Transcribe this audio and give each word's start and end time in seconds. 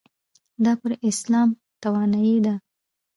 دا 0.63 0.71
پر 0.81 0.91
اسلام 1.09 1.49
توانایۍ 1.81 2.37
ده. 2.45 2.55